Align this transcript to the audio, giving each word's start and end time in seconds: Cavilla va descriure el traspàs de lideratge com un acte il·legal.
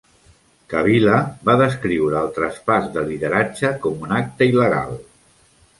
Cavilla 0.71 1.17
va 1.49 1.55
descriure 1.63 2.17
el 2.23 2.33
traspàs 2.39 2.91
de 2.97 3.07
lideratge 3.13 3.73
com 3.87 4.05
un 4.09 4.21
acte 4.23 4.51
il·legal. 4.55 5.01